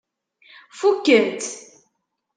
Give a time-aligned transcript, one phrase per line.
[0.79, 1.51] Fukken-tt?